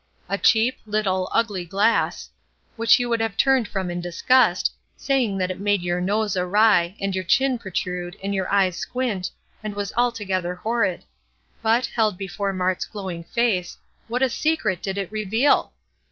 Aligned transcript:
A 0.27 0.37
cheap, 0.39 0.79
little, 0.87 1.29
ugly 1.31 1.63
glass, 1.63 2.31
which 2.75 2.97
you 2.97 3.07
would 3.07 3.19
have 3.19 3.37
turned 3.37 3.67
from 3.67 3.91
in 3.91 4.01
disgust, 4.01 4.73
saying 4.97 5.37
that 5.37 5.51
it 5.51 5.59
made 5.59 5.83
your 5.83 6.01
nose 6.01 6.35
awry, 6.35 6.95
and 6.99 7.13
your 7.13 7.23
chin 7.23 7.59
protrude 7.59 8.17
and 8.23 8.33
your 8.33 8.51
eyes 8.51 8.77
squint, 8.77 9.29
and 9.63 9.75
was 9.75 9.93
altogether 9.95 10.55
horrid; 10.55 11.03
but, 11.61 11.85
held 11.85 12.17
before 12.17 12.51
Mart's 12.51 12.85
glowing 12.85 13.23
face, 13.23 13.77
what 14.07 14.23
a 14.23 14.29
secret 14.31 14.81
did 14.81 14.97
it 14.97 15.11
reveal! 15.11 15.71